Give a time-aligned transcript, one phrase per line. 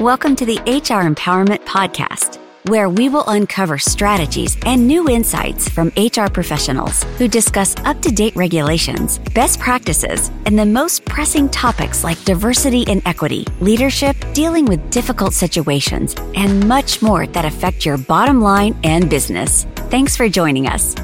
[0.00, 5.88] Welcome to the HR Empowerment Podcast, where we will uncover strategies and new insights from
[5.96, 12.04] HR professionals who discuss up to date regulations, best practices, and the most pressing topics
[12.04, 17.98] like diversity and equity, leadership, dealing with difficult situations, and much more that affect your
[17.98, 19.64] bottom line and business.
[19.90, 20.94] Thanks for joining us.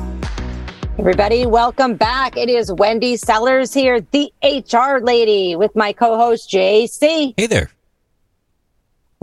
[1.00, 2.36] Everybody, welcome back.
[2.36, 7.34] It is Wendy Sellers here, the HR lady, with my co host, JC.
[7.36, 7.72] Hey there.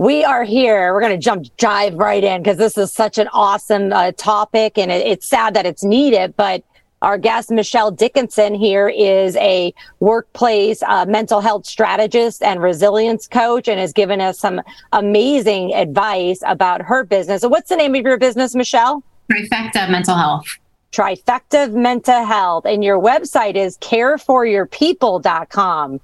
[0.02, 0.92] We are here.
[0.92, 4.76] We're going to jump dive right in because this is such an awesome uh, topic
[4.76, 6.64] and it, it's sad that it's needed, but
[7.02, 13.68] our guest, Michelle Dickinson, here is a workplace uh, mental health strategist and resilience coach
[13.68, 17.42] and has given us some amazing advice about her business.
[17.42, 19.04] So, what's the name of your business, Michelle?
[19.30, 20.58] Trifecta Mental Health.
[20.90, 22.66] Trifecta Mental Health.
[22.66, 26.00] And your website is careforyourpeople.com.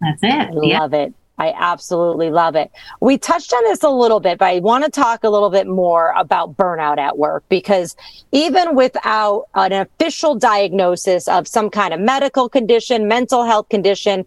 [0.00, 0.32] That's it.
[0.32, 1.14] I love it.
[1.38, 2.70] I absolutely love it.
[3.00, 5.66] We touched on this a little bit, but I want to talk a little bit
[5.66, 7.94] more about burnout at work because
[8.32, 14.24] even without an official diagnosis of some kind of medical condition, mental health condition,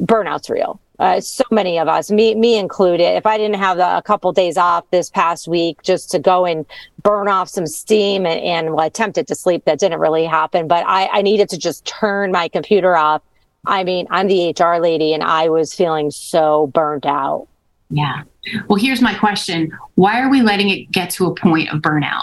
[0.00, 0.80] burnout's real.
[0.98, 3.16] Uh, so many of us, me me included.
[3.16, 6.44] If I didn't have the, a couple days off this past week just to go
[6.44, 6.66] and
[7.02, 10.68] burn off some steam and, and well, attempted to sleep, that didn't really happen.
[10.68, 13.22] But I, I needed to just turn my computer off
[13.66, 17.46] I mean, I'm the HR lady and I was feeling so burnt out.
[17.90, 18.22] Yeah.
[18.68, 22.22] Well, here's my question Why are we letting it get to a point of burnout?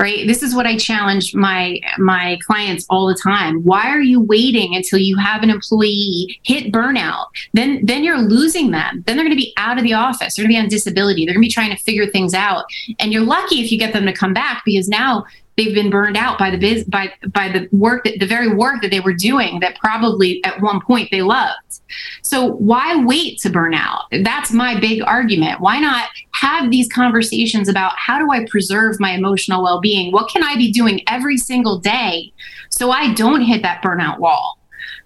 [0.00, 0.26] Right?
[0.26, 3.62] This is what I challenge my my clients all the time.
[3.62, 7.26] Why are you waiting until you have an employee hit burnout?
[7.52, 9.04] Then then you're losing them.
[9.06, 10.34] Then they're going to be out of the office.
[10.34, 11.24] They're going to be on disability.
[11.24, 12.64] They're going to be trying to figure things out.
[12.98, 15.26] And you're lucky if you get them to come back because now
[15.60, 18.80] they've been burned out by the biz by by the work that the very work
[18.80, 21.80] that they were doing that probably at one point they loved.
[22.22, 24.04] So why wait to burn out?
[24.22, 25.60] That's my big argument.
[25.60, 30.12] Why not have these conversations about how do i preserve my emotional well-being?
[30.12, 32.32] What can i be doing every single day
[32.70, 34.58] so i don't hit that burnout wall?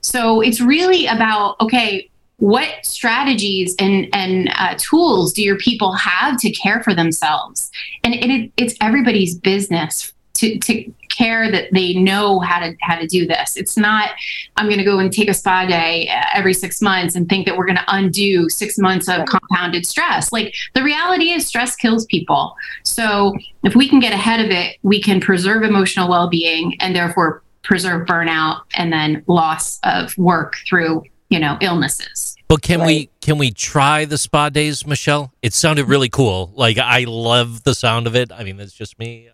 [0.02, 6.38] So it's really about okay what strategies and and uh, tools do your people have
[6.38, 7.70] to care for themselves?
[8.02, 13.06] And, it, it's everybody's business to, to care that they know how to how to
[13.06, 13.56] do this.
[13.56, 14.10] It's not
[14.56, 17.46] I'm going to go and take a spa day uh, every 6 months and think
[17.46, 20.32] that we're going to undo 6 months of compounded stress.
[20.32, 22.56] Like the reality is stress kills people.
[22.82, 27.42] So if we can get ahead of it, we can preserve emotional well-being and therefore
[27.62, 32.36] preserve burnout and then loss of work through, you know, illnesses.
[32.46, 32.86] But can right.
[32.86, 35.32] we can we try the spa days, Michelle?
[35.42, 36.52] It sounded really cool.
[36.54, 38.30] Like I love the sound of it.
[38.30, 39.30] I mean, that's just me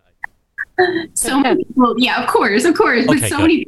[1.13, 3.41] so many people, yeah, of course, of course, but so good.
[3.41, 3.67] many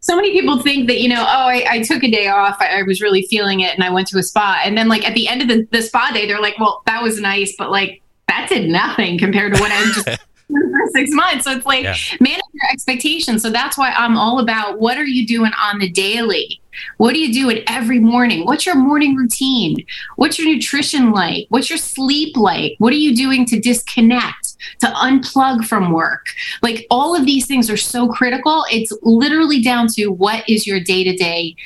[0.00, 2.78] so many people think that you know oh I, I took a day off I,
[2.78, 5.14] I, was really feeling it and i went to a spa and then like at
[5.14, 8.00] the end of the, the spa day they're like well that was nice but like
[8.28, 10.18] that did nothing compared to what i just done
[10.48, 11.96] for six months so it's like yeah.
[12.20, 15.90] manage your expectations so that's why i'm all about what are you doing on the
[15.90, 16.60] daily
[16.98, 18.44] what do you do it every morning?
[18.44, 19.84] What's your morning routine?
[20.16, 21.46] What's your nutrition like?
[21.48, 22.74] What's your sleep like?
[22.78, 24.47] What are you doing to disconnect,
[24.80, 26.26] to unplug from work?
[26.62, 28.64] Like all of these things are so critical.
[28.70, 31.56] It's literally down to what is your day to day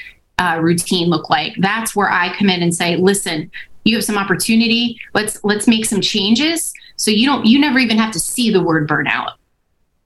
[0.61, 1.55] routine look like?
[1.59, 3.51] That's where I come in and say, listen,
[3.85, 4.99] you have some opportunity.
[5.15, 6.73] Let's let's make some changes.
[6.97, 9.33] So you don't you never even have to see the word burnout.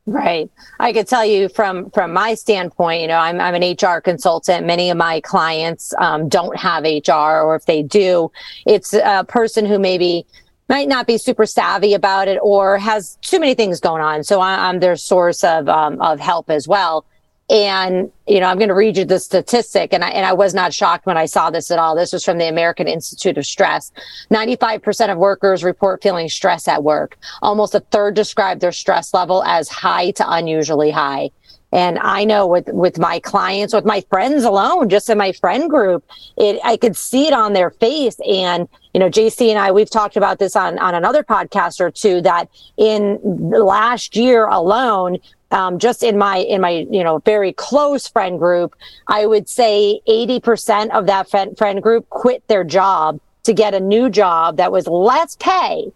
[0.09, 0.49] Right.
[0.79, 4.65] I could tell you from from my standpoint, you know, I'm I'm an HR consultant.
[4.65, 8.31] Many of my clients um, don't have HR, or if they do,
[8.67, 10.25] it's a person who maybe
[10.69, 14.25] might not be super savvy about it or has too many things going on.
[14.25, 17.05] So I, am their source of um, of help as well.
[17.49, 19.93] And, you know, I'm going to read you the statistic.
[19.93, 21.95] And I, and I was not shocked when I saw this at all.
[21.95, 23.93] This was from the American Institute of Stress.
[24.33, 27.17] 95% of workers report feeling stress at work.
[27.43, 31.31] Almost a third describe their stress level as high to unusually high.
[31.73, 35.69] And I know with, with my clients, with my friends alone, just in my friend
[35.69, 36.05] group,
[36.37, 38.17] it, I could see it on their face.
[38.27, 41.91] And, you know, JC and I, we've talked about this on, on another podcast or
[41.91, 45.19] two that in last year alone,
[45.51, 48.75] um, just in my in my you know very close friend group,
[49.07, 53.75] I would say eighty percent of that friend, friend group quit their job to get
[53.75, 55.93] a new job that was less pay,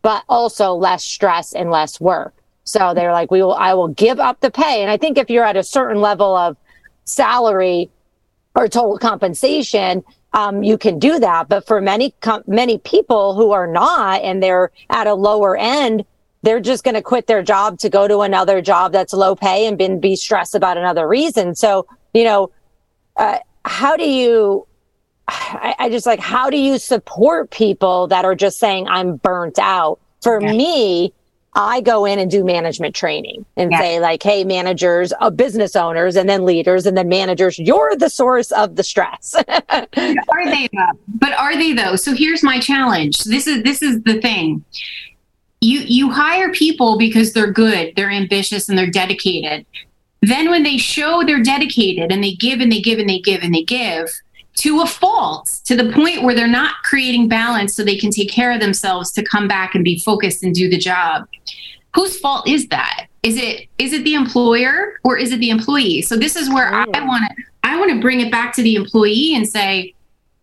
[0.00, 2.34] but also less stress and less work.
[2.68, 4.82] So they're like, we will, I will give up the pay.
[4.82, 6.56] And I think if you're at a certain level of
[7.04, 7.90] salary
[8.54, 10.04] or total compensation,
[10.34, 11.48] um, you can do that.
[11.48, 16.04] But for many, com- many people who are not and they're at a lower end,
[16.42, 19.66] they're just going to quit their job to go to another job that's low pay
[19.66, 21.54] and been, be stressed about another reason.
[21.54, 22.50] So, you know,
[23.16, 24.66] uh, how do you,
[25.26, 29.58] I, I, just like, how do you support people that are just saying, I'm burnt
[29.58, 30.00] out?
[30.22, 30.52] For yeah.
[30.52, 31.12] me,
[31.54, 36.14] I go in and do management training and say, like, hey, managers, uh, business owners,
[36.14, 39.34] and then leaders, and then managers, you're the source of the stress.
[39.48, 40.98] are they though?
[41.08, 41.96] But are they though?
[41.96, 43.24] So here's my challenge.
[43.24, 44.64] This is this is the thing.
[45.60, 49.66] You you hire people because they're good, they're ambitious, and they're dedicated.
[50.20, 53.42] Then when they show they're dedicated and they give and they give and they give
[53.42, 54.10] and they give,
[54.58, 58.30] to a fault to the point where they're not creating balance so they can take
[58.30, 61.28] care of themselves to come back and be focused and do the job.
[61.94, 63.06] Whose fault is that?
[63.22, 66.02] Is it is it the employer or is it the employee?
[66.02, 66.84] So this is where oh.
[66.92, 69.94] i want to i want to bring it back to the employee and say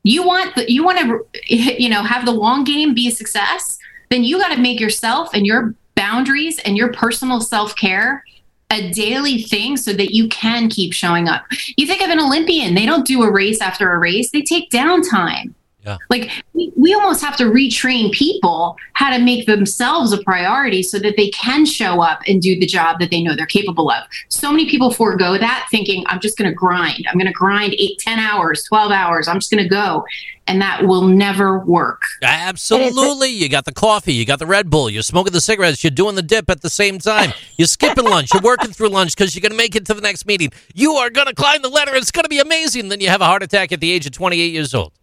[0.03, 1.25] you want the, you want to
[1.81, 3.77] you know have the long game be a success
[4.09, 8.23] then you got to make yourself and your boundaries and your personal self-care
[8.71, 11.45] a daily thing so that you can keep showing up.
[11.77, 14.69] You think of an Olympian, they don't do a race after a race, they take
[14.69, 15.53] downtime.
[15.85, 15.97] Yeah.
[16.09, 20.99] Like we, we almost have to retrain people how to make themselves a priority so
[20.99, 24.03] that they can show up and do the job that they know they're capable of.
[24.29, 27.05] So many people forego that thinking, I'm just going to grind.
[27.09, 29.27] I'm going to grind eight, 10 hours, 12 hours.
[29.27, 30.05] I'm just going to go
[30.47, 32.01] and that will never work.
[32.21, 33.29] Absolutely.
[33.29, 36.15] You got the coffee, you got the Red Bull, you're smoking the cigarettes, you're doing
[36.15, 37.33] the dip at the same time.
[37.57, 40.01] You're skipping lunch, you're working through lunch because you're going to make it to the
[40.01, 40.51] next meeting.
[40.73, 41.95] You are going to climb the ladder.
[41.95, 42.89] It's going to be amazing.
[42.89, 44.93] Then you have a heart attack at the age of 28 years old.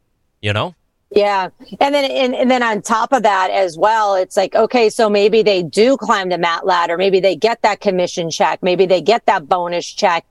[0.43, 0.75] You know?
[1.15, 1.51] Yeah.
[1.81, 5.11] And then and, and then on top of that as well, it's like, okay, so
[5.11, 9.03] maybe they do climb the mat ladder, maybe they get that commission check, maybe they
[9.03, 10.25] get that bonus check.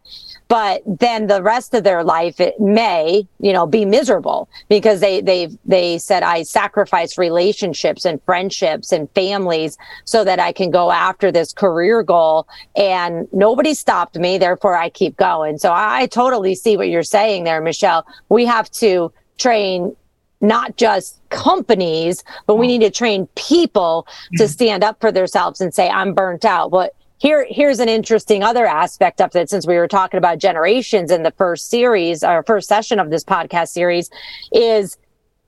[0.47, 5.21] But then the rest of their life it may you know be miserable because they
[5.21, 10.91] they they said i sacrifice relationships and friendships and families so that i can go
[10.91, 12.47] after this career goal.
[12.75, 15.59] And nobody stopped me therefore i keep going.
[15.59, 18.05] So i, I totally see what you're saying there michelle.
[18.29, 19.95] We have to train
[20.41, 24.07] not just companies, but we need to train people
[24.37, 24.51] to mm-hmm.
[24.51, 26.71] stand up for themselves and say, I'm burnt out.
[26.71, 29.49] But here here's an interesting other aspect of it.
[29.49, 33.23] Since we were talking about generations in the first series or first session of this
[33.23, 34.09] podcast series
[34.51, 34.97] is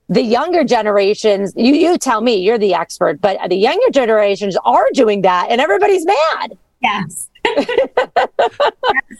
[0.08, 4.86] the younger generations you you tell me you're the expert but the younger generations are
[4.92, 6.56] doing that and everybody's mad.
[6.80, 7.28] Yes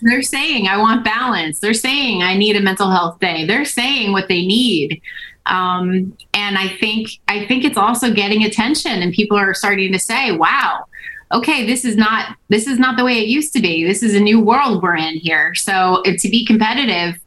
[0.03, 1.59] they're saying i want balance.
[1.59, 3.47] They're saying i need a mental health day.
[3.47, 5.03] They're saying what they need
[5.47, 9.99] um, and i think i think it's also getting attention and people are starting to
[9.99, 10.85] say wow
[11.33, 13.85] okay this is not this is not the way it used to be.
[13.85, 15.55] This is a new world we're in here.
[15.55, 17.21] So to be competitive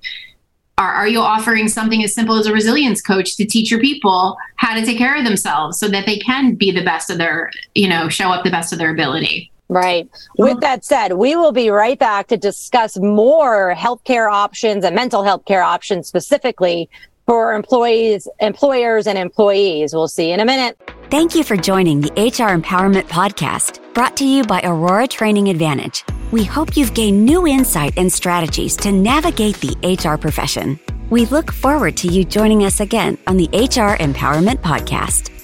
[0.80, 4.38] are, are you offering something as simple as a resilience coach to teach your people
[4.58, 7.52] how to take care of themselves so that they can be the best of their
[7.76, 9.52] you know show up the best of their ability?
[9.70, 10.10] Right.
[10.38, 15.24] With that said, we will be right back to discuss more healthcare options and mental
[15.24, 16.90] health care options specifically
[17.28, 19.94] for employees, employers, and employees.
[19.94, 20.80] We'll see in a minute.
[21.12, 26.04] Thank you for joining the HR Empowerment Podcast, brought to you by Aurora Training Advantage.
[26.32, 30.80] We hope you've gained new insight and strategies to navigate the HR profession.
[31.10, 35.37] We look forward to you joining us again on the HR Empowerment Podcast.